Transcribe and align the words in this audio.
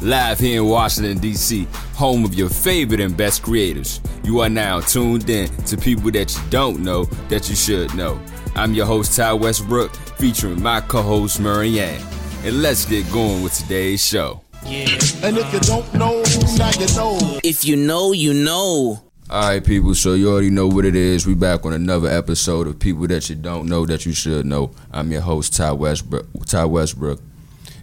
live 0.00 0.38
here 0.38 0.62
in 0.62 0.68
Washington, 0.68 1.18
D.C., 1.18 1.66
home 1.94 2.24
of 2.24 2.34
your 2.34 2.48
favorite 2.48 3.00
and 3.00 3.16
best 3.16 3.42
creators. 3.42 4.00
You 4.22 4.40
are 4.40 4.48
now 4.48 4.80
tuned 4.80 5.28
in 5.28 5.48
to 5.64 5.76
people 5.76 6.10
that 6.12 6.34
you 6.34 6.42
don't 6.50 6.80
know 6.80 7.04
that 7.28 7.48
you 7.48 7.56
should 7.56 7.94
know. 7.94 8.20
I'm 8.54 8.74
your 8.74 8.86
host, 8.86 9.16
Ty 9.16 9.34
Westbrook, 9.34 9.94
featuring 10.18 10.62
my 10.62 10.80
co 10.80 11.02
host, 11.02 11.40
Marianne. 11.40 12.00
And 12.44 12.62
let's 12.62 12.84
get 12.84 13.10
going 13.12 13.42
with 13.42 13.54
today's 13.54 14.04
show. 14.04 14.42
Yeah. 14.64 14.88
And 15.22 15.38
if 15.38 15.52
you 15.52 15.60
don't 15.60 15.92
know, 15.94 16.22
now 16.56 16.70
you 16.78 16.86
know. 16.94 17.40
If 17.42 17.64
you 17.64 17.76
know, 17.76 18.12
you 18.12 18.34
know. 18.34 19.02
All 19.30 19.42
right, 19.42 19.64
people. 19.64 19.94
So 19.94 20.14
you 20.14 20.30
already 20.30 20.50
know 20.50 20.68
what 20.68 20.84
it 20.84 20.96
is. 20.96 21.26
We 21.26 21.34
back 21.34 21.66
on 21.66 21.72
another 21.72 22.08
episode 22.08 22.66
of 22.66 22.78
people 22.78 23.06
that 23.08 23.28
you 23.28 23.36
don't 23.36 23.68
know 23.68 23.84
that 23.86 24.06
you 24.06 24.12
should 24.12 24.46
know. 24.46 24.70
I'm 24.92 25.10
your 25.10 25.20
host 25.20 25.54
Ty 25.54 25.72
Westbrook. 25.72 26.26
Ty 26.46 26.64
Westbrook, 26.66 27.20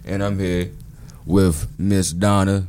and 0.04 0.24
I'm 0.24 0.38
here 0.38 0.70
with 1.26 1.68
Miss 1.78 2.12
Donna, 2.12 2.66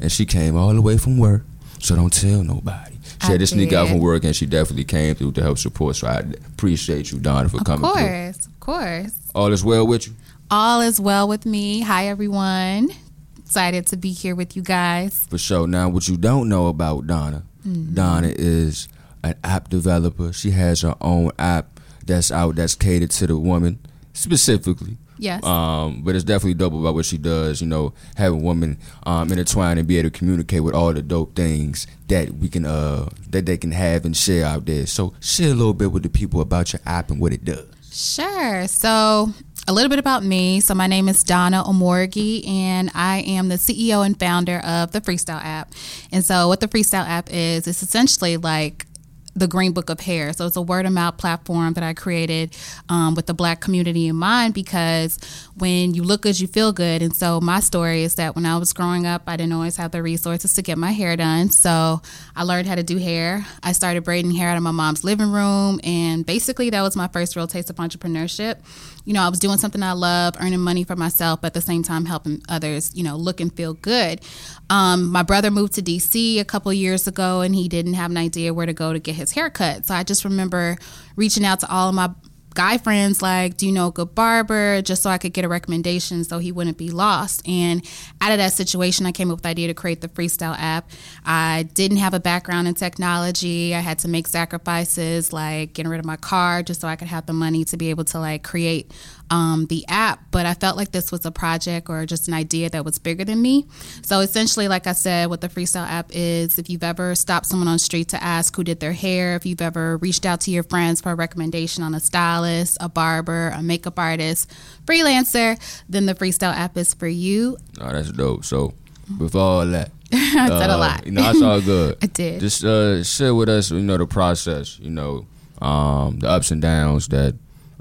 and 0.00 0.12
she 0.12 0.26
came 0.26 0.56
all 0.56 0.72
the 0.74 0.82
way 0.82 0.96
from 0.98 1.18
work. 1.18 1.42
So 1.80 1.96
don't 1.96 2.12
tell 2.12 2.42
nobody. 2.44 2.96
She 3.22 3.28
I 3.28 3.32
had 3.32 3.40
to 3.40 3.46
sneak 3.46 3.72
out 3.72 3.88
from 3.88 3.98
work, 4.00 4.24
and 4.24 4.34
she 4.36 4.46
definitely 4.46 4.84
came 4.84 5.14
through 5.14 5.32
to 5.32 5.42
help 5.42 5.58
support. 5.58 5.96
So 5.96 6.06
I 6.06 6.18
appreciate 6.52 7.10
you, 7.12 7.18
Donna, 7.18 7.48
for 7.48 7.58
Of 7.58 7.64
coming. 7.64 7.84
Of 7.84 7.92
course, 7.96 8.46
of 8.46 8.60
course. 8.60 9.14
All 9.34 9.52
is 9.52 9.64
well 9.64 9.86
with 9.86 10.06
you. 10.06 10.14
All 10.50 10.80
is 10.80 11.00
well 11.00 11.26
with 11.28 11.44
me. 11.46 11.80
Hi, 11.80 12.06
everyone. 12.06 12.90
Excited 13.38 13.86
to 13.88 13.96
be 13.96 14.12
here 14.12 14.34
with 14.34 14.56
you 14.56 14.62
guys. 14.62 15.26
For 15.30 15.38
sure. 15.38 15.66
Now, 15.66 15.88
what 15.88 16.08
you 16.08 16.16
don't 16.16 16.48
know 16.48 16.68
about 16.68 17.06
Donna, 17.06 17.42
Mm-hmm. 17.66 17.94
Donna 17.94 18.28
is 18.36 18.88
an 19.22 19.34
app 19.42 19.70
developer. 19.70 20.34
She 20.34 20.50
has 20.50 20.82
her 20.82 20.94
own 21.00 21.30
app 21.38 21.80
that's 22.04 22.30
out 22.30 22.56
that's 22.56 22.74
catered 22.74 23.10
to 23.12 23.26
the 23.26 23.38
woman 23.38 23.78
specifically. 24.12 24.98
Yes. 25.18 25.44
Um, 25.44 26.02
but 26.02 26.14
it's 26.14 26.24
definitely 26.24 26.54
dope 26.54 26.72
about 26.72 26.94
what 26.94 27.04
she 27.04 27.18
does. 27.18 27.60
You 27.60 27.68
know, 27.68 27.94
having 28.16 28.42
women 28.42 28.78
um, 29.04 29.30
intertwine 29.30 29.78
and 29.78 29.86
be 29.86 29.98
able 29.98 30.10
to 30.10 30.18
communicate 30.18 30.62
with 30.62 30.74
all 30.74 30.92
the 30.92 31.02
dope 31.02 31.34
things 31.34 31.86
that 32.08 32.30
we 32.34 32.48
can 32.48 32.66
uh 32.66 33.08
that 33.30 33.46
they 33.46 33.56
can 33.56 33.72
have 33.72 34.04
and 34.04 34.16
share 34.16 34.44
out 34.44 34.66
there. 34.66 34.86
So 34.86 35.14
share 35.20 35.50
a 35.50 35.54
little 35.54 35.74
bit 35.74 35.92
with 35.92 36.02
the 36.02 36.08
people 36.08 36.40
about 36.40 36.72
your 36.72 36.80
app 36.84 37.10
and 37.10 37.20
what 37.20 37.32
it 37.32 37.44
does. 37.44 37.66
Sure. 37.94 38.66
So, 38.66 39.32
a 39.68 39.72
little 39.72 39.88
bit 39.88 40.00
about 40.00 40.24
me. 40.24 40.58
So, 40.58 40.74
my 40.74 40.88
name 40.88 41.08
is 41.08 41.22
Donna 41.22 41.62
Omorgi, 41.62 42.46
and 42.48 42.90
I 42.92 43.18
am 43.18 43.48
the 43.48 43.54
CEO 43.54 44.04
and 44.04 44.18
founder 44.18 44.58
of 44.58 44.90
the 44.90 45.00
Freestyle 45.00 45.40
app. 45.40 45.72
And 46.10 46.24
so, 46.24 46.48
what 46.48 46.58
the 46.58 46.66
Freestyle 46.66 47.06
app 47.06 47.32
is, 47.32 47.68
it's 47.68 47.84
essentially 47.84 48.36
like 48.36 48.86
the 49.34 49.46
Green 49.46 49.72
Book 49.72 49.90
of 49.90 50.00
Hair. 50.00 50.32
So 50.32 50.46
it's 50.46 50.56
a 50.56 50.62
word 50.62 50.86
of 50.86 50.92
mouth 50.92 51.16
platform 51.16 51.74
that 51.74 51.84
I 51.84 51.92
created 51.92 52.56
um, 52.88 53.14
with 53.14 53.26
the 53.26 53.34
Black 53.34 53.60
community 53.60 54.08
in 54.08 54.16
mind 54.16 54.54
because 54.54 55.18
when 55.56 55.94
you 55.94 56.02
look 56.02 56.22
good, 56.22 56.38
you 56.38 56.46
feel 56.46 56.72
good. 56.72 57.02
And 57.02 57.14
so 57.14 57.40
my 57.40 57.60
story 57.60 58.02
is 58.02 58.14
that 58.16 58.34
when 58.34 58.46
I 58.46 58.56
was 58.58 58.72
growing 58.72 59.06
up, 59.06 59.22
I 59.26 59.36
didn't 59.36 59.52
always 59.52 59.76
have 59.76 59.90
the 59.90 60.02
resources 60.02 60.54
to 60.54 60.62
get 60.62 60.78
my 60.78 60.92
hair 60.92 61.16
done. 61.16 61.50
So 61.50 62.00
I 62.36 62.42
learned 62.42 62.66
how 62.66 62.74
to 62.74 62.82
do 62.82 62.96
hair. 62.96 63.46
I 63.62 63.72
started 63.72 64.02
braiding 64.02 64.32
hair 64.32 64.48
out 64.48 64.56
of 64.56 64.62
my 64.62 64.72
mom's 64.72 65.04
living 65.04 65.30
room, 65.30 65.78
and 65.84 66.26
basically 66.26 66.70
that 66.70 66.82
was 66.82 66.96
my 66.96 67.06
first 67.08 67.36
real 67.36 67.46
taste 67.46 67.70
of 67.70 67.76
entrepreneurship. 67.76 68.56
You 69.04 69.12
know, 69.12 69.22
I 69.22 69.28
was 69.28 69.38
doing 69.38 69.58
something 69.58 69.82
I 69.82 69.92
love, 69.92 70.34
earning 70.40 70.60
money 70.60 70.82
for 70.82 70.96
myself, 70.96 71.40
but 71.42 71.48
at 71.48 71.54
the 71.54 71.60
same 71.60 71.82
time 71.82 72.06
helping 72.06 72.42
others, 72.48 72.90
you 72.94 73.04
know, 73.04 73.16
look 73.16 73.40
and 73.40 73.54
feel 73.54 73.74
good. 73.74 74.20
Um, 74.68 75.12
my 75.12 75.22
brother 75.22 75.50
moved 75.50 75.74
to 75.74 75.82
DC 75.82 76.40
a 76.40 76.44
couple 76.44 76.72
years 76.72 77.06
ago, 77.06 77.40
and 77.42 77.54
he 77.54 77.68
didn't 77.68 77.94
have 77.94 78.10
an 78.10 78.16
idea 78.16 78.52
where 78.52 78.66
to 78.66 78.72
go 78.72 78.92
to 78.92 78.98
get 78.98 79.14
his 79.14 79.32
haircut. 79.32 79.86
So 79.86 79.94
I 79.94 80.02
just 80.02 80.24
remember 80.24 80.76
reaching 81.16 81.44
out 81.44 81.60
to 81.60 81.70
all 81.70 81.88
of 81.88 81.94
my 81.94 82.10
guy 82.54 82.78
friends 82.78 83.20
like 83.20 83.56
do 83.56 83.66
you 83.66 83.72
know 83.72 83.88
a 83.88 83.92
good 83.92 84.14
barber? 84.14 84.80
Just 84.82 85.02
so 85.02 85.10
i 85.10 85.18
could 85.18 85.32
get 85.32 85.44
a 85.44 85.48
recommendation 85.48 86.24
so 86.24 86.38
he 86.38 86.52
wouldn't 86.52 86.78
be 86.78 86.90
lost. 86.90 87.46
And 87.46 87.84
out 88.20 88.32
of 88.32 88.38
that 88.38 88.52
situation 88.52 89.06
i 89.06 89.12
came 89.12 89.30
up 89.30 89.36
with 89.36 89.42
the 89.42 89.48
idea 89.48 89.68
to 89.68 89.74
create 89.74 90.00
the 90.00 90.08
freestyle 90.08 90.56
app. 90.58 90.90
I 91.24 91.68
didn't 91.74 91.98
have 91.98 92.14
a 92.14 92.20
background 92.20 92.68
in 92.68 92.74
technology. 92.74 93.74
I 93.74 93.80
had 93.80 93.98
to 94.00 94.08
make 94.08 94.26
sacrifices 94.26 95.32
like 95.32 95.72
getting 95.74 95.90
rid 95.90 96.00
of 96.00 96.06
my 96.06 96.16
car 96.16 96.62
just 96.62 96.80
so 96.80 96.88
i 96.88 96.96
could 96.96 97.08
have 97.08 97.26
the 97.26 97.32
money 97.32 97.64
to 97.66 97.76
be 97.76 97.90
able 97.90 98.04
to 98.04 98.18
like 98.18 98.42
create 98.42 98.92
um, 99.30 99.66
the 99.66 99.84
app 99.88 100.20
but 100.30 100.44
i 100.46 100.54
felt 100.54 100.76
like 100.76 100.92
this 100.92 101.10
was 101.10 101.24
a 101.24 101.30
project 101.30 101.88
or 101.88 102.04
just 102.06 102.28
an 102.28 102.34
idea 102.34 102.68
that 102.68 102.84
was 102.84 102.98
bigger 102.98 103.24
than 103.24 103.40
me 103.40 103.66
so 104.02 104.20
essentially 104.20 104.68
like 104.68 104.86
i 104.86 104.92
said 104.92 105.28
what 105.30 105.40
the 105.40 105.48
freestyle 105.48 105.88
app 105.88 106.10
is 106.12 106.58
if 106.58 106.68
you've 106.68 106.84
ever 106.84 107.14
stopped 107.14 107.46
someone 107.46 107.66
on 107.68 107.74
the 107.76 107.78
street 107.78 108.08
to 108.08 108.22
ask 108.22 108.54
who 108.54 108.62
did 108.62 108.80
their 108.80 108.92
hair 108.92 109.34
if 109.34 109.46
you've 109.46 109.62
ever 109.62 109.96
reached 109.98 110.26
out 110.26 110.40
to 110.40 110.50
your 110.50 110.62
friends 110.62 111.00
for 111.00 111.12
a 111.12 111.14
recommendation 111.14 111.82
on 111.82 111.94
a 111.94 112.00
stylist 112.00 112.76
a 112.80 112.88
barber 112.88 113.48
a 113.56 113.62
makeup 113.62 113.98
artist 113.98 114.50
freelancer 114.84 115.58
then 115.88 116.06
the 116.06 116.14
freestyle 116.14 116.54
app 116.54 116.76
is 116.76 116.94
for 116.94 117.08
you 117.08 117.56
Oh, 117.80 117.90
that's 117.92 118.12
dope. 118.12 118.44
So 118.44 118.72
with 119.18 119.34
all 119.34 119.66
that, 119.66 119.90
i 120.12 120.48
said 120.48 120.70
a 120.70 120.74
Uh, 120.74 120.78
lot 120.78 121.04
You 121.06 121.12
know, 121.12 121.22
that's 121.22 121.42
all 121.42 121.60
good. 121.60 121.98
I 122.02 122.06
did. 122.06 122.40
Just 122.40 122.64
uh, 122.64 123.02
share 123.02 123.34
with 123.34 123.48
us, 123.48 123.70
you 123.70 123.80
know, 123.82 123.96
the 123.98 124.06
process. 124.06 124.78
You 124.78 124.90
know, 124.90 125.26
um, 125.60 126.20
the 126.20 126.28
ups 126.28 126.50
and 126.50 126.62
downs 126.62 127.08
that 127.08 127.34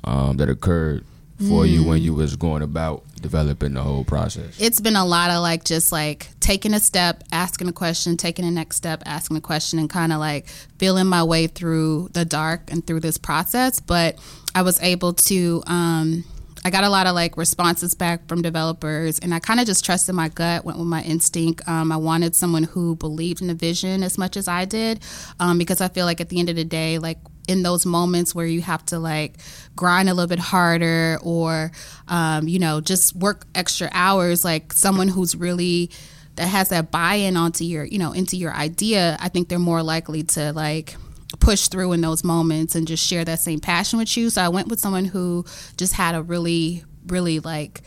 um, 0.03 0.37
that 0.37 0.49
occurred 0.49 1.05
for 1.47 1.65
you 1.65 1.81
Mm. 1.83 1.85
when 1.87 2.01
you 2.01 2.13
was 2.13 2.35
going 2.35 2.61
about 2.61 3.03
developing 3.21 3.73
the 3.73 3.81
whole 3.81 4.03
process. 4.03 4.55
it's 4.59 4.81
been 4.81 4.95
a 4.95 5.05
lot 5.05 5.29
of 5.29 5.41
like 5.41 5.63
just 5.63 5.91
like 5.91 6.27
taking 6.39 6.73
a 6.73 6.79
step, 6.79 7.23
asking 7.31 7.67
a 7.69 7.73
question, 7.73 8.17
taking 8.17 8.43
the 8.45 8.51
next 8.51 8.75
step, 8.75 9.01
asking 9.05 9.37
a 9.37 9.41
question, 9.41 9.79
and 9.79 9.89
kind 9.89 10.11
of 10.11 10.19
like 10.19 10.47
feeling 10.77 11.07
my 11.07 11.23
way 11.23 11.47
through 11.47 12.09
the 12.13 12.25
dark 12.25 12.71
and 12.71 12.85
through 12.85 12.99
this 12.99 13.17
process. 13.17 13.79
But 13.79 14.17
I 14.55 14.61
was 14.61 14.81
able 14.81 15.13
to. 15.13 15.63
Um, 15.67 16.25
I 16.65 16.69
got 16.69 16.85
a 16.85 16.89
lot 16.89 17.07
of 17.07 17.13
like 17.15 17.35
responses 17.35 17.93
back 17.93 18.25
from 18.29 18.41
developers, 18.41 19.19
and 19.19 19.33
I 19.33 19.39
kind 19.39 19.59
of 19.59 19.65
just 19.65 19.83
trusted 19.83 20.15
my 20.15 20.29
gut, 20.29 20.63
went 20.63 20.77
with 20.77 20.87
my 20.87 21.01
instinct. 21.03 21.67
Um, 21.67 21.91
I 21.91 21.97
wanted 21.97 22.35
someone 22.35 22.63
who 22.63 22.95
believed 22.95 23.41
in 23.41 23.47
the 23.47 23.53
vision 23.53 24.01
as 24.01 24.17
much 24.17 24.37
as 24.37 24.47
I 24.47 24.63
did, 24.63 25.01
um, 25.41 25.57
because 25.57 25.81
I 25.81 25.89
feel 25.89 26.05
like 26.05 26.21
at 26.21 26.29
the 26.29 26.39
end 26.39 26.47
of 26.49 26.55
the 26.55 26.63
day, 26.63 26.99
like 26.99 27.17
in 27.47 27.63
those 27.63 27.85
moments 27.85 28.33
where 28.33 28.45
you 28.45 28.61
have 28.61 28.85
to 28.85 28.99
like 28.99 29.35
grind 29.75 30.09
a 30.09 30.13
little 30.13 30.27
bit 30.27 30.39
harder 30.39 31.17
or 31.21 31.71
um, 32.07 32.47
you 32.47 32.59
know 32.59 32.81
just 32.81 33.15
work 33.15 33.45
extra 33.55 33.89
hours 33.91 34.45
like 34.45 34.73
someone 34.73 35.07
who's 35.07 35.35
really 35.35 35.89
that 36.35 36.47
has 36.47 36.69
that 36.69 36.91
buy-in 36.91 37.37
onto 37.37 37.63
your 37.63 37.83
you 37.85 37.99
know 37.99 38.11
into 38.11 38.35
your 38.37 38.53
idea 38.53 39.17
i 39.19 39.29
think 39.29 39.49
they're 39.49 39.59
more 39.59 39.83
likely 39.83 40.23
to 40.23 40.53
like 40.53 40.95
push 41.39 41.67
through 41.67 41.91
in 41.91 42.01
those 42.01 42.23
moments 42.23 42.75
and 42.75 42.87
just 42.87 43.05
share 43.05 43.25
that 43.25 43.39
same 43.39 43.59
passion 43.59 43.97
with 43.97 44.15
you. 44.15 44.29
So 44.29 44.41
i 44.41 44.49
went 44.49 44.67
with 44.67 44.79
someone 44.79 45.05
who 45.05 45.45
just 45.77 45.93
had 45.93 46.15
a 46.15 46.21
really 46.21 46.83
really 47.07 47.39
like 47.39 47.81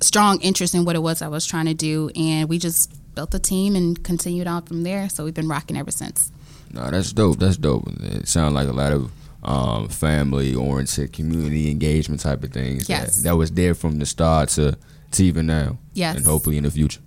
strong 0.00 0.40
interest 0.42 0.74
in 0.74 0.84
what 0.84 0.94
it 0.94 1.00
was 1.00 1.22
i 1.22 1.28
was 1.28 1.46
trying 1.46 1.64
to 1.64 1.74
do 1.74 2.10
and 2.14 2.48
we 2.48 2.58
just 2.58 2.92
built 3.16 3.34
a 3.34 3.40
team 3.40 3.74
and 3.74 4.04
continued 4.04 4.46
on 4.46 4.62
from 4.62 4.84
there. 4.84 5.08
So 5.08 5.24
we've 5.24 5.34
been 5.34 5.48
rocking 5.48 5.76
ever 5.76 5.90
since 5.90 6.30
No, 6.76 6.90
that's 6.90 7.12
dope. 7.12 7.38
That's 7.38 7.56
dope. 7.56 7.88
It 8.02 8.28
sounds 8.28 8.54
like 8.54 8.68
a 8.68 8.72
lot 8.72 8.92
of 8.92 9.10
um, 9.42 9.88
family 9.88 10.54
oriented, 10.54 11.12
community 11.12 11.70
engagement 11.70 12.20
type 12.20 12.44
of 12.44 12.52
things. 12.52 12.88
Yes. 12.88 13.16
That, 13.16 13.30
that 13.30 13.36
was 13.36 13.50
there 13.52 13.74
from 13.74 13.98
the 13.98 14.06
start 14.06 14.50
to 14.50 14.76
to 15.12 15.24
even 15.24 15.46
now. 15.46 15.78
Yes. 15.94 16.16
And 16.16 16.24
hopefully 16.26 16.58
in 16.58 16.64
the 16.64 16.70
future. 16.70 17.00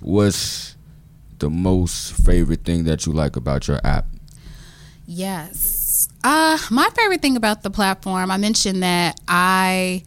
What's 0.00 0.76
the 1.38 1.50
most 1.50 2.12
favorite 2.24 2.64
thing 2.64 2.84
that 2.84 3.06
you 3.06 3.12
like 3.12 3.36
about 3.36 3.68
your 3.68 3.80
app? 3.84 4.06
Yes. 5.06 6.08
Uh, 6.24 6.58
my 6.70 6.88
favorite 6.96 7.22
thing 7.22 7.36
about 7.36 7.62
the 7.62 7.70
platform, 7.70 8.30
I 8.30 8.36
mentioned 8.36 8.82
that 8.82 9.20
I 9.28 10.02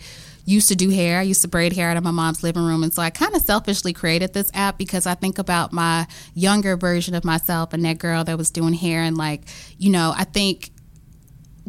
used 0.46 0.68
to 0.70 0.76
do 0.76 0.90
hair. 0.90 1.20
I 1.20 1.24
used 1.24 1.42
to 1.42 1.48
braid 1.48 1.74
hair 1.74 1.90
out 1.90 1.98
of 1.98 2.04
my 2.04 2.12
mom's 2.12 2.44
living 2.44 2.64
room. 2.64 2.84
And 2.84 2.94
so 2.94 3.02
I 3.02 3.10
kind 3.10 3.36
of 3.36 3.42
selfishly 3.42 3.94
created 3.94 4.34
this 4.34 4.52
app 4.54 4.78
because 4.78 5.06
I 5.06 5.16
think 5.16 5.40
about 5.40 5.72
my 5.72 6.08
younger 6.34 6.76
version 6.76 7.16
of 7.16 7.24
myself 7.24 7.74
and 7.74 7.84
that 7.86 7.98
girl 7.98 8.24
that 8.26 8.38
was 8.38 8.52
doing 8.52 8.74
hair. 8.74 9.02
And, 9.02 9.18
like, 9.18 9.44
you 9.78 9.92
know, 9.92 10.14
I 10.16 10.26
think 10.26 10.72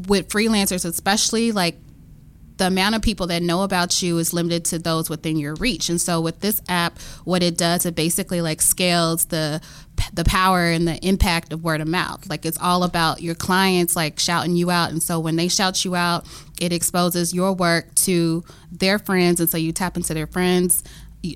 with 0.09 0.29
freelancers, 0.29 0.85
especially, 0.85 1.53
like, 1.53 1.79
the 2.57 2.67
amount 2.69 2.95
of 2.95 3.03
people 3.03 3.27
that 3.29 3.43
know 3.43 3.63
about 3.63 4.03
you 4.03 4.19
is 4.19 4.33
limited 4.33 4.65
to 4.67 4.79
those 4.79 5.11
within 5.11 5.37
your 5.37 5.55
reach. 5.55 5.89
And 5.89 6.01
so 6.01 6.21
with 6.21 6.41
this 6.41 6.63
app, 6.69 6.99
what 7.25 7.43
it 7.43 7.59
does, 7.59 7.85
it 7.85 7.95
basically 7.95 8.41
like 8.41 8.63
scales 8.63 9.27
the 9.27 9.61
the 10.13 10.25
power 10.25 10.67
and 10.67 10.89
the 10.89 10.97
impact 11.07 11.53
of 11.53 11.63
word 11.63 11.81
of 11.81 11.87
mouth. 11.87 12.29
Like 12.29 12.45
it's 12.45 12.59
all 12.61 12.83
about 12.83 13.23
your 13.23 13.35
clients 13.35 13.95
like 13.95 14.19
shouting 14.19 14.57
you 14.57 14.71
out. 14.71 14.91
And 14.91 15.03
so 15.03 15.21
when 15.21 15.37
they 15.37 15.49
shout 15.49 15.85
you 15.85 15.95
out, 15.95 16.27
it 16.61 16.73
exposes 16.73 17.33
your 17.33 17.53
work 17.53 17.95
to 17.97 18.45
their 18.73 18.99
friends. 18.99 19.41
And 19.41 19.49
so 19.49 19.57
you 19.57 19.73
tap 19.73 19.97
into 19.97 20.13
their 20.13 20.27
friends 20.27 20.83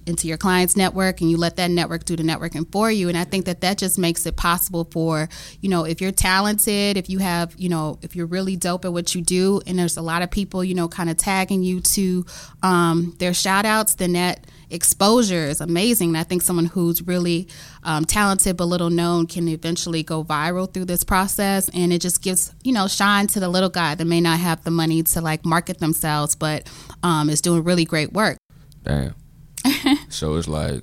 into 0.06 0.28
your 0.28 0.36
client's 0.36 0.76
network 0.76 1.20
and 1.20 1.30
you 1.30 1.36
let 1.36 1.56
that 1.56 1.70
network 1.70 2.04
do 2.04 2.16
the 2.16 2.22
networking 2.22 2.70
for 2.70 2.90
you. 2.90 3.08
And 3.08 3.16
i 3.16 3.24
think 3.24 3.46
that 3.46 3.60
that 3.60 3.78
just 3.78 3.98
makes 3.98 4.26
it 4.26 4.36
possible 4.36 4.88
for 4.90 5.28
you 5.60 5.68
know 5.68 5.84
if 5.84 6.00
you're 6.00 6.12
talented 6.12 6.96
if 6.96 7.08
you 7.08 7.18
have 7.18 7.54
you 7.56 7.68
know 7.68 7.98
if 8.02 8.14
you're 8.14 8.26
really 8.26 8.56
dope 8.56 8.84
at 8.84 8.92
what 8.92 9.14
you 9.14 9.22
do 9.22 9.60
and 9.66 9.78
there's 9.78 9.96
a 9.96 10.02
lot 10.02 10.22
of 10.22 10.30
people 10.30 10.62
you 10.62 10.74
know 10.74 10.88
kind 10.88 11.10
of 11.10 11.16
tagging 11.16 11.62
you 11.62 11.80
to 11.80 12.24
um, 12.62 13.14
their 13.18 13.34
shout 13.34 13.64
outs 13.64 13.94
then 13.94 14.12
that 14.12 14.46
exposure 14.70 15.44
is 15.44 15.60
amazing. 15.60 16.08
And 16.08 16.18
i 16.18 16.22
think 16.22 16.42
someone 16.42 16.66
who's 16.66 17.02
really 17.02 17.48
um, 17.82 18.04
talented 18.04 18.56
but 18.56 18.66
little 18.66 18.90
known 18.90 19.26
can 19.26 19.48
eventually 19.48 20.02
go 20.02 20.24
viral 20.24 20.72
through 20.72 20.84
this 20.86 21.04
process. 21.04 21.68
And 21.70 21.92
it 21.92 22.00
just 22.00 22.22
gives 22.22 22.54
you 22.62 22.72
know 22.72 22.88
shine 22.88 23.26
to 23.28 23.40
the 23.40 23.48
little 23.48 23.70
guy 23.70 23.94
that 23.94 24.04
may 24.04 24.20
not 24.20 24.38
have 24.38 24.64
the 24.64 24.70
money 24.70 25.02
to 25.02 25.20
like 25.20 25.44
market 25.44 25.78
themselves 25.78 26.34
but 26.34 26.68
um, 27.02 27.30
is 27.30 27.40
doing 27.40 27.64
really 27.64 27.84
great 27.84 28.12
work. 28.12 28.38
Damn. 28.82 29.14
so 30.08 30.36
it's 30.36 30.48
like 30.48 30.82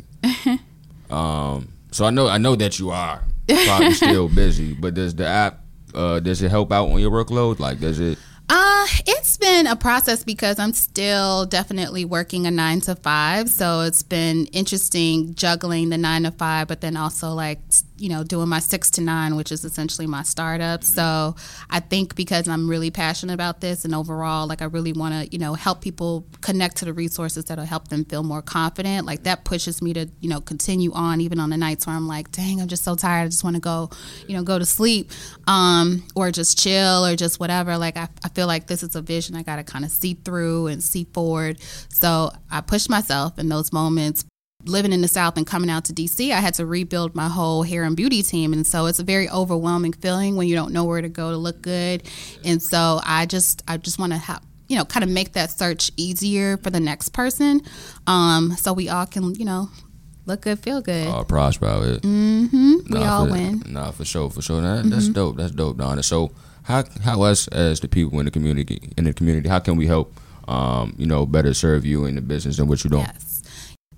um, 1.09 1.69
so 1.91 2.05
I 2.05 2.09
know 2.09 2.27
I 2.27 2.37
know 2.37 2.55
that 2.55 2.79
you 2.79 2.91
are 2.91 3.23
probably 3.47 3.93
still 3.93 4.27
busy, 4.27 4.73
but 4.73 4.93
does 4.93 5.15
the 5.15 5.27
app 5.27 5.61
uh, 5.93 6.19
does 6.19 6.41
it 6.41 6.49
help 6.49 6.71
out 6.71 6.89
on 6.89 6.99
your 6.99 7.11
workload? 7.11 7.59
Like, 7.59 7.79
does 7.79 7.99
it? 7.99 8.17
Uh, 8.47 8.85
it's 9.07 9.37
been 9.37 9.65
a 9.65 9.75
process 9.75 10.23
because 10.23 10.59
I'm 10.59 10.73
still 10.73 11.47
definitely 11.47 12.05
working 12.05 12.45
a 12.45 12.51
nine 12.51 12.79
to 12.81 12.95
five. 12.95 13.49
So 13.49 13.81
it's 13.81 14.03
been 14.03 14.45
interesting 14.47 15.33
juggling 15.33 15.89
the 15.89 15.97
nine 15.97 16.23
to 16.23 16.31
five, 16.31 16.67
but 16.67 16.81
then 16.81 16.95
also 16.95 17.31
like, 17.31 17.59
you 17.97 18.09
know, 18.09 18.23
doing 18.23 18.49
my 18.49 18.59
six 18.59 18.89
to 18.91 19.01
nine, 19.01 19.35
which 19.35 19.51
is 19.51 19.63
essentially 19.63 20.07
my 20.07 20.23
startup. 20.23 20.83
So 20.83 21.35
I 21.69 21.79
think 21.79 22.15
because 22.15 22.47
I'm 22.47 22.69
really 22.69 22.91
passionate 22.91 23.33
about 23.33 23.61
this 23.61 23.85
and 23.85 23.95
overall, 23.95 24.47
like, 24.47 24.61
I 24.61 24.65
really 24.65 24.93
want 24.93 25.13
to, 25.13 25.31
you 25.31 25.39
know, 25.39 25.53
help 25.53 25.81
people 25.81 26.25
connect 26.41 26.77
to 26.77 26.85
the 26.85 26.93
resources 26.93 27.45
that'll 27.45 27.65
help 27.65 27.87
them 27.87 28.05
feel 28.05 28.23
more 28.23 28.41
confident. 28.41 29.05
Like, 29.05 29.23
that 29.23 29.45
pushes 29.45 29.81
me 29.81 29.93
to, 29.93 30.09
you 30.19 30.29
know, 30.29 30.41
continue 30.41 30.91
on 30.93 31.21
even 31.21 31.39
on 31.39 31.49
the 31.49 31.57
nights 31.57 31.87
where 31.87 31.95
I'm 31.95 32.07
like, 32.07 32.31
dang, 32.31 32.61
I'm 32.61 32.67
just 32.67 32.83
so 32.83 32.95
tired. 32.95 33.25
I 33.25 33.27
just 33.27 33.43
want 33.43 33.55
to 33.55 33.61
go, 33.61 33.89
you 34.27 34.35
know, 34.35 34.43
go 34.43 34.59
to 34.59 34.65
sleep 34.65 35.11
um, 35.47 36.03
or 36.15 36.31
just 36.31 36.59
chill 36.59 37.05
or 37.05 37.15
just 37.15 37.39
whatever. 37.39 37.77
Like, 37.77 37.97
I, 37.97 38.09
I 38.23 38.29
feel 38.29 38.47
like 38.47 38.67
this 38.67 38.83
is 38.83 38.95
a 38.95 39.01
vision 39.01 39.35
I 39.35 39.43
got 39.43 39.57
to 39.57 39.63
kind 39.63 39.85
of 39.85 39.91
see 39.91 40.15
through 40.15 40.67
and 40.67 40.83
see 40.83 41.05
forward. 41.13 41.61
So 41.89 42.31
I 42.51 42.61
push 42.61 42.89
myself 42.89 43.39
in 43.39 43.49
those 43.49 43.71
moments. 43.71 44.25
Living 44.65 44.91
in 44.91 45.01
the 45.01 45.07
South 45.07 45.37
and 45.37 45.45
coming 45.45 45.69
out 45.69 45.85
to 45.85 45.93
DC, 45.93 46.31
I 46.31 46.39
had 46.39 46.55
to 46.55 46.65
rebuild 46.65 47.15
my 47.15 47.27
whole 47.27 47.63
hair 47.63 47.83
and 47.83 47.95
beauty 47.95 48.23
team. 48.23 48.53
And 48.53 48.65
so 48.65 48.87
it's 48.87 48.99
a 48.99 49.03
very 49.03 49.29
overwhelming 49.29 49.93
feeling 49.93 50.35
when 50.35 50.47
you 50.47 50.55
don't 50.55 50.73
know 50.73 50.83
where 50.85 51.01
to 51.01 51.09
go 51.09 51.31
to 51.31 51.37
look 51.37 51.61
good. 51.61 52.03
And 52.43 52.61
so 52.61 52.99
I 53.03 53.25
just, 53.25 53.63
I 53.67 53.77
just 53.77 53.99
want 53.99 54.13
to 54.13 54.17
have, 54.17 54.43
you 54.67 54.77
know, 54.77 54.85
kind 54.85 55.03
of 55.03 55.09
make 55.09 55.33
that 55.33 55.51
search 55.51 55.91
easier 55.97 56.57
for 56.57 56.69
the 56.69 56.79
next 56.79 57.09
person. 57.09 57.61
Um, 58.07 58.53
so 58.57 58.73
we 58.73 58.89
all 58.89 59.05
can, 59.05 59.35
you 59.35 59.45
know, 59.45 59.69
look 60.25 60.41
good, 60.41 60.59
feel 60.59 60.81
good. 60.81 61.07
Uh, 61.07 61.23
prosper 61.23 61.67
out 61.67 61.83
it. 61.83 62.01
mm-hmm. 62.01 62.75
We 62.89 62.99
all 62.99 63.25
for, 63.25 63.31
win. 63.31 63.59
Mm-hmm. 63.59 63.73
Nah, 63.73 63.91
for 63.91 64.05
sure, 64.05 64.29
for 64.29 64.41
sure. 64.41 64.61
That, 64.61 64.89
That's 64.89 65.09
dope. 65.09 65.37
That's 65.37 65.51
dope, 65.51 65.77
Donna. 65.77 66.03
So, 66.03 66.31
how 66.63 66.83
how 67.03 67.21
us 67.21 67.47
as 67.49 67.79
the 67.79 67.87
people 67.87 68.19
in 68.19 68.25
the 68.25 68.31
community 68.31 68.91
in 68.97 69.03
the 69.03 69.13
community, 69.13 69.49
how 69.49 69.59
can 69.59 69.75
we 69.75 69.87
help? 69.87 70.13
Um, 70.47 70.93
you 70.97 71.07
know, 71.07 71.25
better 71.25 71.55
serve 71.55 71.85
you 71.85 72.05
in 72.05 72.15
the 72.15 72.21
business 72.21 72.59
and 72.59 72.69
what 72.69 72.83
you 72.83 72.89
don't. 72.89 73.01
Yes. 73.01 73.24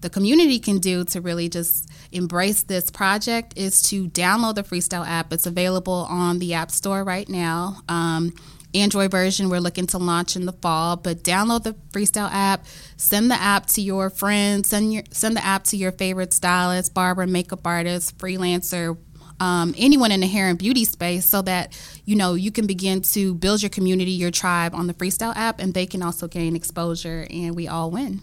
The 0.07 0.13
community 0.13 0.59
can 0.59 0.77
do 0.77 1.03
to 1.03 1.19
really 1.19 1.49
just 1.49 1.89
embrace 2.13 2.63
this 2.63 2.89
project 2.89 3.57
is 3.57 3.81
to 3.89 4.07
download 4.07 4.55
the 4.55 4.63
Freestyle 4.63 5.05
app. 5.05 5.33
It's 5.33 5.45
available 5.45 6.07
on 6.09 6.39
the 6.39 6.53
App 6.53 6.71
Store 6.71 7.03
right 7.03 7.27
now. 7.27 7.81
Um, 7.89 8.33
Android 8.73 9.11
version 9.11 9.49
we're 9.49 9.59
looking 9.59 9.85
to 9.87 9.97
launch 9.97 10.37
in 10.37 10.45
the 10.45 10.53
fall, 10.53 10.95
but 10.95 11.23
download 11.23 11.63
the 11.63 11.73
Freestyle 11.91 12.29
app, 12.31 12.65
send 12.95 13.29
the 13.29 13.35
app 13.35 13.65
to 13.65 13.81
your 13.81 14.09
friends, 14.09 14.69
send 14.69 14.93
your 14.93 15.03
send 15.11 15.35
the 15.35 15.43
app 15.43 15.65
to 15.65 15.75
your 15.75 15.91
favorite 15.91 16.33
stylist, 16.33 16.93
barber, 16.93 17.27
makeup 17.27 17.67
artist, 17.67 18.17
freelancer, 18.17 18.97
um, 19.41 19.75
anyone 19.77 20.13
in 20.13 20.21
the 20.21 20.27
hair 20.27 20.47
and 20.47 20.57
beauty 20.57 20.85
space 20.85 21.25
so 21.25 21.41
that 21.41 21.77
you 22.05 22.15
know 22.15 22.33
you 22.33 22.51
can 22.53 22.65
begin 22.65 23.01
to 23.01 23.35
build 23.35 23.61
your 23.61 23.69
community 23.69 24.11
your 24.11 24.31
tribe 24.31 24.73
on 24.73 24.87
the 24.87 24.93
freestyle 24.93 25.35
app 25.35 25.59
and 25.59 25.73
they 25.73 25.85
can 25.85 26.01
also 26.01 26.29
gain 26.29 26.55
exposure 26.55 27.27
and 27.29 27.57
we 27.57 27.67
all 27.67 27.91
win 27.91 28.21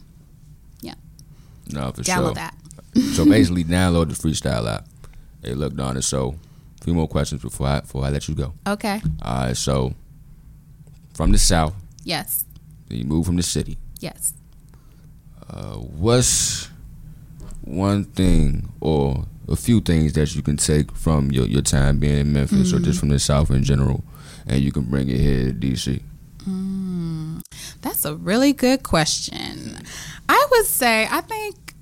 No, 1.70 1.90
for 1.92 2.02
download 2.02 2.06
sure. 2.06 2.34
that 2.34 2.54
so 2.94 3.24
basically, 3.24 3.64
download 3.64 4.08
the 4.08 4.14
freestyle 4.14 4.72
app. 4.72 4.86
Hey, 5.42 5.54
look, 5.54 5.74
Donna. 5.74 6.00
So, 6.02 6.36
a 6.80 6.84
few 6.84 6.94
more 6.94 7.08
questions 7.08 7.42
before 7.42 7.66
I 7.66 7.80
before 7.80 8.04
I 8.04 8.10
let 8.10 8.28
you 8.28 8.34
go. 8.34 8.54
okay 8.66 9.00
All 9.22 9.46
right. 9.46 9.56
So, 9.56 9.94
from 11.14 11.32
the 11.32 11.38
south, 11.38 11.74
yes 12.04 12.44
you 12.88 13.04
move 13.04 13.26
from 13.26 13.36
the 13.36 13.42
city. 13.42 13.78
yes 14.00 14.32
Uh, 15.50 15.74
what's 15.76 16.68
one 17.62 18.04
thing 18.04 18.68
or 18.80 19.24
a 19.48 19.56
few 19.56 19.80
things 19.80 20.12
that 20.12 20.34
you 20.36 20.42
can 20.42 20.56
take 20.56 20.92
from 20.92 21.30
your, 21.32 21.46
your 21.46 21.62
time 21.62 21.98
being 21.98 22.18
in 22.18 22.32
Memphis 22.32 22.72
or 22.72 22.78
just 22.78 23.00
from 23.00 23.08
the 23.08 23.18
South 23.18 23.50
in 23.50 23.62
general, 23.64 24.04
and 24.46 24.60
you 24.60 24.70
can 24.72 24.84
bring 24.84 25.08
it 25.08 25.18
here 25.18 25.46
to 25.46 25.52
DC? 25.52 26.02
That's 27.82 28.04
a 28.04 28.14
really 28.14 28.52
good 28.52 28.82
question. 28.82 29.78
I 30.28 30.46
would 30.50 30.66
say 30.66 31.06
I 31.10 31.20
think 31.20 31.74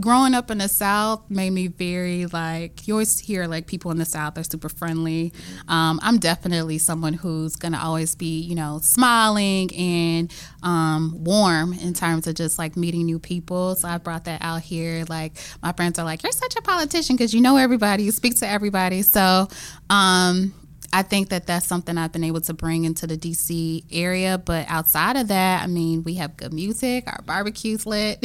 growing 0.00 0.34
up 0.34 0.50
in 0.50 0.58
the 0.58 0.68
South 0.68 1.22
made 1.30 1.50
me 1.50 1.68
very 1.68 2.26
like 2.26 2.88
you 2.88 2.94
always 2.94 3.18
hear 3.20 3.46
like 3.46 3.66
people 3.66 3.90
in 3.90 3.98
the 3.98 4.04
South 4.04 4.36
are 4.36 4.42
super 4.42 4.68
friendly. 4.68 5.32
Um, 5.68 6.00
I'm 6.02 6.18
definitely 6.18 6.78
someone 6.78 7.12
who's 7.12 7.56
gonna 7.56 7.78
always 7.78 8.14
be 8.14 8.40
you 8.40 8.54
know 8.54 8.80
smiling 8.82 9.74
and 9.74 10.32
um, 10.62 11.14
warm 11.22 11.72
in 11.74 11.94
terms 11.94 12.26
of 12.26 12.34
just 12.34 12.58
like 12.58 12.76
meeting 12.76 13.06
new 13.06 13.18
people. 13.18 13.76
So 13.76 13.88
I 13.88 13.98
brought 13.98 14.24
that 14.24 14.42
out 14.42 14.62
here. 14.62 15.04
Like 15.08 15.34
my 15.62 15.72
friends 15.72 15.98
are 15.98 16.04
like, 16.04 16.22
you're 16.22 16.32
such 16.32 16.56
a 16.56 16.62
politician 16.62 17.16
because 17.16 17.32
you 17.32 17.40
know 17.40 17.56
everybody, 17.56 18.04
you 18.04 18.12
speak 18.12 18.38
to 18.38 18.48
everybody. 18.48 19.02
So. 19.02 19.48
Um, 19.90 20.54
I 20.94 21.02
think 21.02 21.30
that 21.30 21.48
that's 21.48 21.66
something 21.66 21.98
I've 21.98 22.12
been 22.12 22.22
able 22.22 22.40
to 22.42 22.54
bring 22.54 22.84
into 22.84 23.08
the 23.08 23.16
DC 23.16 23.82
area. 23.90 24.38
But 24.38 24.66
outside 24.68 25.16
of 25.16 25.26
that, 25.26 25.64
I 25.64 25.66
mean, 25.66 26.04
we 26.04 26.14
have 26.14 26.36
good 26.36 26.52
music, 26.52 27.04
our 27.08 27.20
barbecue's 27.26 27.84
lit. 27.84 28.24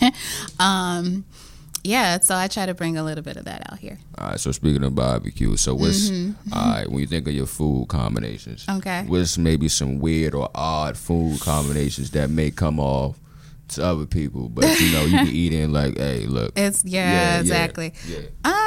um, 0.60 1.24
yeah, 1.82 2.20
so 2.20 2.36
I 2.36 2.46
try 2.46 2.66
to 2.66 2.72
bring 2.74 2.96
a 2.96 3.02
little 3.02 3.24
bit 3.24 3.36
of 3.36 3.46
that 3.46 3.70
out 3.70 3.78
here. 3.80 3.98
All 4.16 4.28
right. 4.28 4.40
So 4.40 4.52
speaking 4.52 4.84
of 4.84 4.94
barbecue, 4.94 5.56
so 5.56 5.74
what's 5.74 6.08
all 6.10 6.34
right 6.52 6.88
when 6.88 7.00
you 7.00 7.06
think 7.06 7.26
of 7.26 7.34
your 7.34 7.46
food 7.46 7.88
combinations? 7.88 8.64
Okay. 8.68 9.04
What's 9.06 9.36
maybe 9.36 9.68
some 9.68 9.98
weird 9.98 10.34
or 10.34 10.48
odd 10.54 10.96
food 10.96 11.40
combinations 11.40 12.12
that 12.12 12.30
may 12.30 12.50
come 12.52 12.78
off 12.78 13.18
to 13.66 13.84
other 13.84 14.06
people, 14.06 14.48
but 14.48 14.64
you 14.80 14.92
know 14.92 15.04
you 15.04 15.18
can 15.18 15.26
eat 15.34 15.52
in 15.52 15.72
like, 15.72 15.98
hey, 15.98 16.26
look. 16.26 16.52
It's 16.56 16.84
yeah, 16.84 17.10
Yeah, 17.10 17.34
yeah, 17.34 17.40
exactly. 17.40 17.92
yeah. 18.06 18.18
Um, 18.44 18.63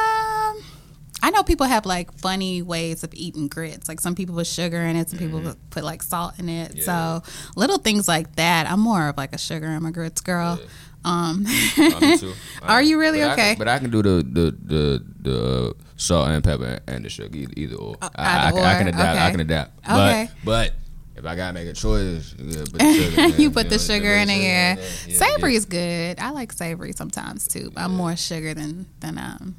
I 1.27 1.29
know 1.31 1.43
people 1.43 1.65
have 1.65 1.85
like 1.85 2.13
funny 2.17 2.61
ways 2.61 3.03
of 3.03 3.13
eating 3.13 3.49
grits. 3.49 3.89
Like 3.89 3.99
some 3.99 4.15
people 4.15 4.33
put 4.35 4.47
sugar 4.47 4.77
in 4.81 4.95
it, 4.95 5.09
some 5.09 5.19
people 5.19 5.41
put 5.71 5.83
like 5.83 6.01
salt 6.01 6.39
in 6.39 6.47
it. 6.47 6.83
So 6.83 7.21
little 7.57 7.79
things 7.79 8.07
like 8.07 8.35
that. 8.37 8.69
I'm 8.71 8.79
more 8.79 9.09
of 9.09 9.17
like 9.17 9.33
a 9.33 9.37
sugar 9.37 9.65
and 9.67 9.83
my 9.83 9.91
grits 9.91 10.21
girl. 10.21 10.57
Um, 11.03 11.45
Uh, 11.77 11.99
me 11.99 12.17
too. 12.23 12.33
Are 12.63 12.81
you 12.81 12.97
really? 12.97 13.19
But 13.19 13.29
I 13.29 13.33
Okay. 13.33 13.49
can- 13.49 13.57
but 13.59 13.67
I 13.67 13.79
can 13.79 13.89
do 13.91 14.01
the 14.01 14.23
the 14.23 14.45
the, 14.73 15.05
the 15.21 15.75
salt 15.97 16.29
and 16.29 16.41
pepper 16.43 16.79
and 16.87 17.03
the 17.03 17.09
sugar 17.09 17.35
either, 17.37 17.53
either 17.57 17.75
or. 17.75 17.95
I, 18.01 18.07
I, 18.07 18.07
Uh, 18.07 18.47
either 18.47 18.51
can, 18.57 18.65
I 18.65 18.77
can 18.77 18.87
or, 18.87 18.89
adapt. 18.89 19.19
I 19.19 19.31
can 19.31 19.39
adapt. 19.41 19.71
Okay. 19.89 20.29
But 20.45 20.45
but 20.45 20.73
if 21.19 21.25
I 21.25 21.35
gotta 21.35 21.53
make 21.53 21.67
a 21.67 21.73
choice, 21.73 22.35
yeah, 22.39 22.63
put 22.71 22.79
the 22.79 22.93
sugar 22.93 23.21
in, 23.35 23.41
you 23.41 23.51
put 23.51 23.65
know, 23.65 23.69
the 23.71 23.79
sugar 23.79 24.13
in 24.15 24.27
there. 24.29 24.75
there. 24.75 24.85
Yeah, 25.07 25.17
Savory 25.17 25.51
yeah. 25.53 25.57
is 25.57 25.65
good. 25.65 26.19
I 26.19 26.29
like 26.31 26.51
savory 26.53 26.93
sometimes 26.93 27.47
too. 27.49 27.71
But 27.73 27.81
I'm 27.83 27.93
more 27.95 28.15
sugar 28.15 28.53
than 28.53 28.85
than 29.01 29.17
um 29.17 29.55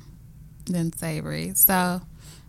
than 0.72 0.92
savory. 0.92 1.52
So 1.54 2.00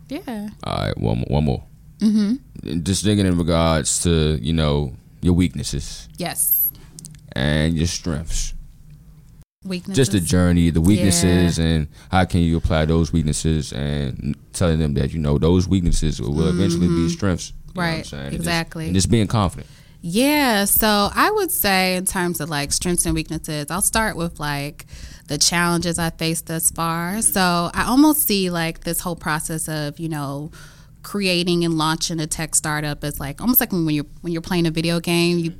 yeah. 0.08 0.48
All 0.64 0.86
right, 0.86 0.98
one 0.98 1.18
more. 1.18 1.26
One 1.28 1.44
more. 1.44 1.64
Mm-hmm. 2.00 2.82
Just 2.82 3.04
thinking 3.04 3.26
in 3.26 3.36
regards 3.38 4.02
to 4.04 4.38
you 4.40 4.52
know 4.52 4.94
your 5.20 5.34
weaknesses 5.34 6.08
Yes. 6.16 6.70
and 7.32 7.76
your 7.76 7.86
strengths. 7.86 8.54
Weaknesses. 9.62 9.96
Just 9.96 10.12
the 10.12 10.20
journey, 10.20 10.70
the 10.70 10.80
weaknesses, 10.80 11.58
and 11.58 11.86
how 12.10 12.24
can 12.24 12.40
you 12.40 12.56
apply 12.56 12.86
those 12.86 13.12
weaknesses, 13.12 13.72
and 13.74 14.34
telling 14.54 14.78
them 14.78 14.94
that 14.94 15.12
you 15.12 15.18
know 15.18 15.36
those 15.36 15.68
weaknesses 15.68 16.18
will 16.20 16.48
eventually 16.48 16.88
be 16.88 17.10
strengths. 17.10 17.52
You 17.74 17.74
know 17.74 17.82
what 17.82 17.84
I'm 17.84 17.90
Mm-hmm. 17.92 17.96
Right, 17.98 18.06
saying? 18.06 18.22
And 18.22 18.30
just- 18.32 18.40
exactly. 18.40 18.84
and 18.86 18.94
just 18.94 19.10
being 19.10 19.26
confident. 19.26 19.66
Yeah, 20.02 20.64
so 20.64 21.10
I 21.14 21.30
would 21.30 21.50
say 21.50 21.96
in 21.96 22.06
terms 22.06 22.40
of 22.40 22.48
like 22.48 22.72
strengths 22.72 23.04
and 23.04 23.14
weaknesses, 23.14 23.66
I'll 23.70 23.82
start 23.82 24.16
with 24.16 24.40
like 24.40 24.86
the 25.28 25.36
challenges 25.36 25.98
I 25.98 26.10
faced 26.10 26.46
thus 26.46 26.70
far. 26.70 27.12
Mm-hmm. 27.12 27.20
So 27.20 27.70
I 27.74 27.84
almost 27.86 28.26
see 28.26 28.50
like 28.50 28.80
this 28.80 29.00
whole 29.00 29.16
process 29.16 29.68
of, 29.68 29.98
you 29.98 30.08
know, 30.08 30.50
creating 31.02 31.64
and 31.64 31.78
launching 31.78 32.20
a 32.20 32.26
tech 32.26 32.54
startup 32.54 33.04
is 33.04 33.20
like 33.20 33.40
almost 33.40 33.60
like 33.60 33.72
when 33.72 33.88
you're 33.90 34.06
when 34.22 34.32
you're 34.32 34.42
playing 34.42 34.66
a 34.66 34.70
video 34.70 35.00
game, 35.00 35.38
you 35.38 35.54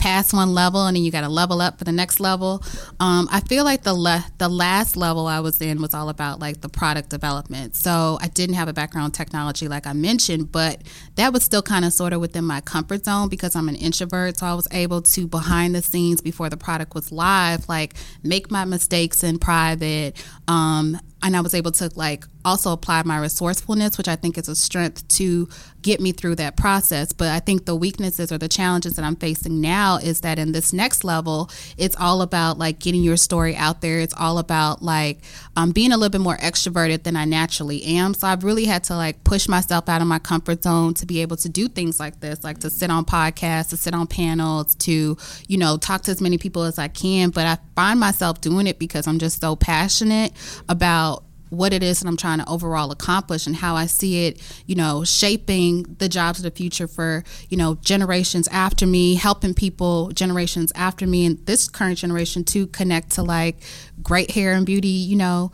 pass 0.00 0.32
one 0.32 0.54
level 0.54 0.86
and 0.86 0.96
then 0.96 1.04
you 1.04 1.10
got 1.10 1.20
to 1.20 1.28
level 1.28 1.60
up 1.60 1.78
for 1.78 1.84
the 1.84 1.92
next 1.92 2.20
level. 2.20 2.64
Um, 2.98 3.28
I 3.30 3.40
feel 3.40 3.64
like 3.64 3.82
the 3.82 3.92
le- 3.92 4.24
the 4.38 4.48
last 4.48 4.96
level 4.96 5.26
I 5.26 5.40
was 5.40 5.60
in 5.60 5.80
was 5.80 5.92
all 5.94 6.08
about 6.08 6.40
like 6.40 6.62
the 6.62 6.70
product 6.70 7.10
development. 7.10 7.76
So 7.76 8.18
I 8.20 8.28
didn't 8.28 8.56
have 8.56 8.66
a 8.66 8.72
background 8.72 9.06
in 9.06 9.12
technology 9.12 9.68
like 9.68 9.86
I 9.86 9.92
mentioned, 9.92 10.50
but 10.50 10.82
that 11.16 11.32
was 11.32 11.44
still 11.44 11.62
kind 11.62 11.84
of 11.84 11.92
sort 11.92 12.14
of 12.14 12.20
within 12.20 12.44
my 12.44 12.62
comfort 12.62 13.04
zone 13.04 13.28
because 13.28 13.54
I'm 13.54 13.68
an 13.68 13.76
introvert. 13.76 14.38
So 14.38 14.46
I 14.46 14.54
was 14.54 14.66
able 14.72 15.02
to 15.02 15.26
behind 15.28 15.74
the 15.74 15.82
scenes 15.82 16.22
before 16.22 16.48
the 16.48 16.56
product 16.56 16.94
was 16.94 17.12
live, 17.12 17.68
like 17.68 17.94
make 18.22 18.50
my 18.50 18.64
mistakes 18.64 19.22
in 19.22 19.38
private. 19.38 20.16
Um, 20.50 20.98
and 21.22 21.36
I 21.36 21.40
was 21.42 21.54
able 21.54 21.70
to 21.72 21.90
like 21.94 22.24
also 22.44 22.72
apply 22.72 23.02
my 23.04 23.18
resourcefulness, 23.18 23.98
which 23.98 24.08
I 24.08 24.16
think 24.16 24.38
is 24.38 24.48
a 24.48 24.56
strength 24.56 25.06
to 25.08 25.48
get 25.82 26.00
me 26.00 26.12
through 26.12 26.36
that 26.36 26.56
process. 26.56 27.12
But 27.12 27.28
I 27.28 27.40
think 27.40 27.66
the 27.66 27.76
weaknesses 27.76 28.32
or 28.32 28.38
the 28.38 28.48
challenges 28.48 28.94
that 28.94 29.04
I'm 29.04 29.16
facing 29.16 29.60
now 29.60 29.98
is 29.98 30.22
that 30.22 30.38
in 30.38 30.52
this 30.52 30.72
next 30.72 31.04
level, 31.04 31.50
it's 31.76 31.94
all 31.96 32.22
about 32.22 32.58
like 32.58 32.78
getting 32.78 33.02
your 33.02 33.18
story 33.18 33.54
out 33.54 33.82
there. 33.82 34.00
It's 34.00 34.14
all 34.14 34.38
about 34.38 34.82
like 34.82 35.18
um, 35.56 35.72
being 35.72 35.92
a 35.92 35.96
little 35.96 36.10
bit 36.10 36.22
more 36.22 36.38
extroverted 36.38 37.02
than 37.02 37.16
I 37.16 37.26
naturally 37.26 37.82
am. 37.84 38.14
So 38.14 38.26
I've 38.26 38.42
really 38.42 38.64
had 38.64 38.84
to 38.84 38.96
like 38.96 39.22
push 39.22 39.46
myself 39.46 39.88
out 39.88 40.00
of 40.00 40.08
my 40.08 40.18
comfort 40.18 40.62
zone 40.62 40.94
to 40.94 41.06
be 41.06 41.20
able 41.20 41.36
to 41.38 41.48
do 41.50 41.68
things 41.68 42.00
like 42.00 42.20
this, 42.20 42.42
like 42.42 42.58
to 42.60 42.70
sit 42.70 42.90
on 42.90 43.04
podcasts, 43.04 43.68
to 43.70 43.76
sit 43.76 43.92
on 43.92 44.06
panels, 44.06 44.74
to, 44.76 45.16
you 45.46 45.58
know, 45.58 45.76
talk 45.76 46.02
to 46.02 46.10
as 46.10 46.22
many 46.22 46.38
people 46.38 46.62
as 46.62 46.78
I 46.78 46.88
can. 46.88 47.28
But 47.30 47.46
I 47.46 47.58
find 47.76 48.00
myself 48.00 48.40
doing 48.40 48.66
it 48.66 48.78
because 48.78 49.06
I'm 49.06 49.18
just 49.18 49.40
so 49.40 49.54
passionate 49.54 50.32
about 50.68 51.24
what 51.50 51.72
it 51.72 51.82
is 51.82 52.00
that 52.00 52.08
I'm 52.08 52.16
trying 52.16 52.38
to 52.38 52.48
overall 52.48 52.92
accomplish 52.92 53.46
and 53.46 53.56
how 53.56 53.74
I 53.74 53.86
see 53.86 54.26
it, 54.26 54.40
you 54.66 54.76
know, 54.76 55.04
shaping 55.04 55.82
the 55.98 56.08
jobs 56.08 56.38
of 56.38 56.44
the 56.44 56.50
future 56.50 56.86
for, 56.86 57.24
you 57.48 57.56
know, 57.56 57.74
generations 57.82 58.48
after 58.48 58.86
me, 58.86 59.16
helping 59.16 59.52
people 59.52 60.10
generations 60.10 60.72
after 60.76 61.06
me 61.06 61.26
and 61.26 61.44
this 61.46 61.68
current 61.68 61.98
generation 61.98 62.44
to 62.44 62.68
connect 62.68 63.10
to 63.12 63.22
like 63.22 63.56
great 64.02 64.30
hair 64.30 64.52
and 64.52 64.64
beauty, 64.64 64.88
you 64.88 65.16
know, 65.16 65.50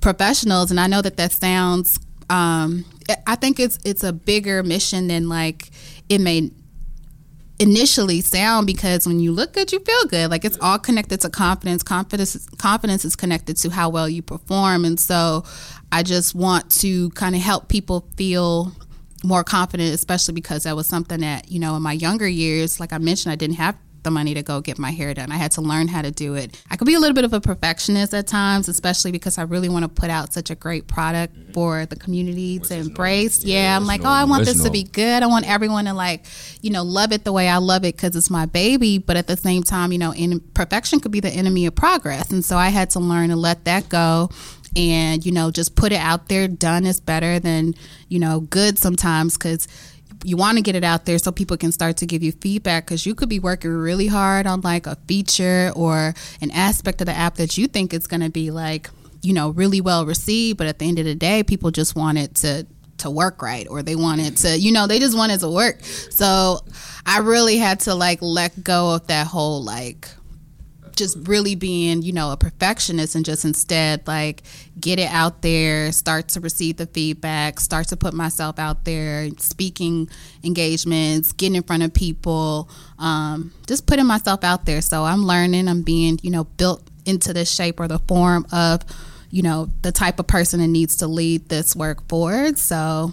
professionals. 0.00 0.70
And 0.70 0.80
I 0.80 0.88
know 0.88 1.00
that 1.00 1.16
that 1.16 1.32
sounds, 1.32 2.00
um, 2.28 2.84
I 3.26 3.36
think 3.36 3.60
it's 3.60 3.78
it's 3.84 4.02
a 4.02 4.12
bigger 4.12 4.64
mission 4.64 5.06
than 5.06 5.28
like 5.28 5.70
it 6.08 6.20
may 6.20 6.50
initially 7.58 8.20
sound 8.20 8.66
because 8.66 9.06
when 9.06 9.18
you 9.18 9.32
look 9.32 9.54
good 9.54 9.72
you 9.72 9.80
feel 9.80 10.04
good. 10.06 10.30
Like 10.30 10.44
it's 10.44 10.58
all 10.60 10.78
connected 10.78 11.20
to 11.22 11.30
confidence. 11.30 11.82
Confidence 11.82 12.46
confidence 12.58 13.04
is 13.04 13.16
connected 13.16 13.56
to 13.58 13.70
how 13.70 13.88
well 13.88 14.08
you 14.08 14.22
perform. 14.22 14.84
And 14.84 14.98
so 15.00 15.44
i 15.92 16.02
just 16.02 16.34
want 16.34 16.70
to 16.70 17.10
kind 17.10 17.34
of 17.34 17.40
help 17.40 17.68
people 17.68 18.08
feel 18.16 18.72
more 19.24 19.44
confident 19.44 19.94
especially 19.94 20.34
because 20.34 20.64
that 20.64 20.76
was 20.76 20.86
something 20.86 21.20
that 21.20 21.50
you 21.50 21.58
know 21.58 21.76
in 21.76 21.82
my 21.82 21.92
younger 21.92 22.28
years 22.28 22.78
like 22.78 22.92
i 22.92 22.98
mentioned 22.98 23.32
i 23.32 23.36
didn't 23.36 23.56
have 23.56 23.76
the 24.06 24.10
money 24.10 24.34
to 24.34 24.42
go 24.42 24.60
get 24.60 24.78
my 24.78 24.92
hair 24.92 25.12
done. 25.12 25.32
I 25.32 25.36
had 25.36 25.50
to 25.52 25.60
learn 25.60 25.88
how 25.88 26.00
to 26.00 26.10
do 26.10 26.34
it. 26.34 26.62
I 26.70 26.76
could 26.76 26.86
be 26.86 26.94
a 26.94 27.00
little 27.00 27.14
bit 27.14 27.24
of 27.24 27.32
a 27.32 27.40
perfectionist 27.40 28.14
at 28.14 28.28
times, 28.28 28.68
especially 28.68 29.10
because 29.10 29.36
I 29.36 29.42
really 29.42 29.68
want 29.68 29.82
to 29.82 29.88
put 29.88 30.10
out 30.10 30.32
such 30.32 30.48
a 30.48 30.54
great 30.54 30.86
product 30.86 31.34
mm-hmm. 31.34 31.52
for 31.52 31.86
the 31.86 31.96
community 31.96 32.60
to 32.60 32.74
embrace. 32.76 33.44
Yeah, 33.44 33.62
yeah 33.62 33.76
I'm 33.76 33.84
like, 33.84 34.02
normal. 34.02 34.16
oh, 34.16 34.20
I 34.20 34.24
want 34.24 34.44
this 34.44 34.58
normal. 34.58 34.66
to 34.66 34.72
be 34.72 34.84
good. 34.84 35.22
I 35.22 35.26
want 35.26 35.50
everyone 35.50 35.86
to 35.86 35.92
like, 35.92 36.24
you 36.62 36.70
know, 36.70 36.84
love 36.84 37.12
it 37.12 37.24
the 37.24 37.32
way 37.32 37.48
I 37.48 37.58
love 37.58 37.84
it 37.84 37.96
because 37.96 38.14
it's 38.14 38.30
my 38.30 38.46
baby. 38.46 38.98
But 38.98 39.16
at 39.16 39.26
the 39.26 39.36
same 39.36 39.64
time, 39.64 39.90
you 39.90 39.98
know, 39.98 40.14
in, 40.14 40.38
perfection 40.54 41.00
could 41.00 41.12
be 41.12 41.20
the 41.20 41.30
enemy 41.30 41.66
of 41.66 41.74
progress. 41.74 42.30
And 42.30 42.44
so 42.44 42.56
I 42.56 42.68
had 42.68 42.90
to 42.90 43.00
learn 43.00 43.30
to 43.30 43.36
let 43.36 43.64
that 43.64 43.88
go 43.88 44.30
and 44.76 45.24
you 45.24 45.32
know 45.32 45.50
just 45.50 45.74
put 45.74 45.90
it 45.90 45.96
out 45.96 46.28
there 46.28 46.46
done 46.46 46.84
is 46.84 47.00
better 47.00 47.38
than 47.40 47.72
you 48.08 48.18
know 48.18 48.40
good 48.40 48.78
sometimes 48.78 49.38
because 49.38 49.66
you 50.24 50.36
want 50.36 50.58
to 50.58 50.62
get 50.62 50.74
it 50.74 50.84
out 50.84 51.04
there 51.04 51.18
so 51.18 51.32
people 51.32 51.56
can 51.56 51.72
start 51.72 51.98
to 51.98 52.06
give 52.06 52.22
you 52.22 52.32
feedback 52.32 52.86
because 52.86 53.06
you 53.06 53.14
could 53.14 53.28
be 53.28 53.38
working 53.38 53.70
really 53.70 54.06
hard 54.06 54.46
on 54.46 54.60
like 54.60 54.86
a 54.86 54.96
feature 55.06 55.72
or 55.74 56.14
an 56.40 56.50
aspect 56.50 57.00
of 57.00 57.06
the 57.06 57.12
app 57.12 57.36
that 57.36 57.56
you 57.58 57.66
think 57.66 57.92
is 57.92 58.06
going 58.06 58.20
to 58.20 58.30
be 58.30 58.50
like 58.50 58.90
you 59.22 59.32
know 59.32 59.50
really 59.50 59.80
well 59.80 60.06
received 60.06 60.58
but 60.58 60.66
at 60.66 60.78
the 60.78 60.86
end 60.86 60.98
of 60.98 61.04
the 61.04 61.14
day 61.14 61.42
people 61.42 61.70
just 61.70 61.96
want 61.96 62.18
it 62.18 62.34
to 62.34 62.66
to 62.98 63.10
work 63.10 63.42
right 63.42 63.66
or 63.68 63.82
they 63.82 63.96
want 63.96 64.20
it 64.20 64.36
to 64.36 64.58
you 64.58 64.72
know 64.72 64.86
they 64.86 64.98
just 64.98 65.16
want 65.16 65.30
it 65.32 65.38
to 65.38 65.50
work. 65.50 65.82
So 65.82 66.60
i 67.04 67.18
really 67.18 67.56
had 67.58 67.80
to 67.80 67.94
like 67.94 68.20
let 68.22 68.62
go 68.62 68.94
of 68.94 69.06
that 69.08 69.26
whole 69.26 69.62
like 69.62 70.08
just 70.96 71.16
really 71.28 71.54
being, 71.54 72.02
you 72.02 72.12
know, 72.12 72.32
a 72.32 72.36
perfectionist 72.36 73.14
and 73.14 73.24
just 73.24 73.44
instead 73.44 74.06
like 74.06 74.42
get 74.80 74.98
it 74.98 75.10
out 75.10 75.42
there, 75.42 75.92
start 75.92 76.28
to 76.28 76.40
receive 76.40 76.78
the 76.78 76.86
feedback, 76.86 77.60
start 77.60 77.88
to 77.88 77.96
put 77.96 78.14
myself 78.14 78.58
out 78.58 78.84
there, 78.84 79.28
speaking 79.38 80.08
engagements, 80.42 81.32
getting 81.32 81.56
in 81.56 81.62
front 81.62 81.82
of 81.82 81.92
people, 81.94 82.68
um, 82.98 83.52
just 83.66 83.86
putting 83.86 84.06
myself 84.06 84.42
out 84.42 84.64
there. 84.64 84.80
So 84.80 85.04
I'm 85.04 85.24
learning, 85.24 85.68
I'm 85.68 85.82
being, 85.82 86.18
you 86.22 86.30
know, 86.30 86.44
built 86.44 86.82
into 87.04 87.32
the 87.32 87.44
shape 87.44 87.78
or 87.78 87.86
the 87.86 88.00
form 88.00 88.46
of, 88.50 88.82
you 89.30 89.42
know, 89.42 89.70
the 89.82 89.92
type 89.92 90.18
of 90.18 90.26
person 90.26 90.60
that 90.60 90.68
needs 90.68 90.96
to 90.96 91.06
lead 91.06 91.48
this 91.48 91.76
work 91.76 92.08
forward. 92.08 92.58
So 92.58 93.12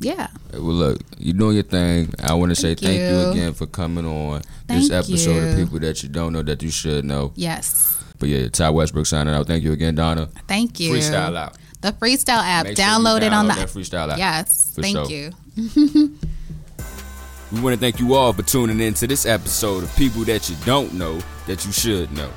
yeah. 0.00 0.28
Uh, 0.52 0.62
well, 0.62 0.62
look, 0.62 1.00
you're 1.18 1.34
doing 1.34 1.54
your 1.54 1.62
thing. 1.62 2.12
I 2.22 2.34
want 2.34 2.50
to 2.50 2.56
say 2.56 2.74
thank 2.74 2.98
you. 2.98 3.06
you. 3.06 3.30
again 3.30 3.54
for 3.54 3.66
coming 3.66 4.06
on 4.06 4.42
thank 4.66 4.82
this 4.82 4.90
episode 4.90 5.36
you. 5.36 5.48
of 5.48 5.56
people 5.56 5.78
that 5.80 6.02
you 6.02 6.08
don't 6.08 6.32
know 6.32 6.42
that 6.42 6.62
you 6.62 6.70
should 6.70 7.04
know. 7.04 7.32
Yes. 7.34 8.02
But 8.18 8.28
yeah, 8.28 8.48
Ty 8.48 8.70
Westbrook 8.70 9.06
signing 9.06 9.34
out. 9.34 9.46
Thank 9.46 9.64
you 9.64 9.72
again, 9.72 9.94
Donna. 9.94 10.28
Thank 10.48 10.80
you. 10.80 10.92
Freestyle 10.92 11.36
out. 11.36 11.56
The 11.80 11.92
freestyle 11.92 12.42
app. 12.42 12.66
Download 12.66 13.22
it 13.22 13.32
on 13.32 13.46
the 13.46 13.54
freestyle 13.54 14.10
app. 14.10 14.18
Yes. 14.18 14.72
thank 14.74 14.96
sure. 14.96 15.10
you. 15.10 15.32
we 17.52 17.60
want 17.60 17.74
to 17.74 17.80
thank 17.80 18.00
you 18.00 18.14
all 18.14 18.32
for 18.32 18.42
tuning 18.42 18.80
in 18.80 18.94
to 18.94 19.06
this 19.06 19.26
episode 19.26 19.84
of 19.84 19.94
People 19.96 20.24
That 20.24 20.48
You 20.48 20.56
Don't 20.64 20.94
Know 20.94 21.20
That 21.46 21.64
You 21.64 21.72
Should 21.72 22.12
Know. 22.12 22.30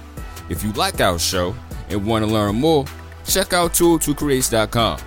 If 0.49 0.63
you 0.63 0.71
like 0.73 0.99
our 0.99 1.19
show 1.19 1.55
and 1.89 2.05
want 2.05 2.25
to 2.25 2.31
learn 2.31 2.55
more, 2.55 2.85
check 3.25 3.53
out 3.53 3.73
tool2creates.com. 3.73 4.99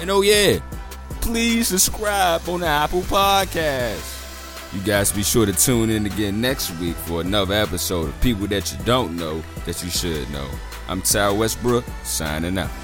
And 0.00 0.10
oh 0.10 0.22
yeah, 0.22 0.58
please 1.30 1.68
subscribe 1.68 2.48
on 2.48 2.58
the 2.58 2.66
Apple 2.66 3.02
Podcast. 3.02 4.74
You 4.74 4.80
guys 4.80 5.12
be 5.12 5.22
sure 5.22 5.46
to 5.46 5.52
tune 5.52 5.88
in 5.88 6.04
again 6.06 6.40
next 6.40 6.76
week 6.80 6.96
for 6.96 7.20
another 7.20 7.54
episode 7.54 8.08
of 8.08 8.20
People 8.20 8.48
That 8.48 8.72
You 8.72 8.84
Don't 8.84 9.14
Know 9.16 9.40
That 9.64 9.80
You 9.80 9.90
Should 9.90 10.28
Know. 10.32 10.50
I'm 10.88 11.02
Ty 11.02 11.30
Westbrook, 11.30 11.84
signing 12.02 12.58
out. 12.58 12.79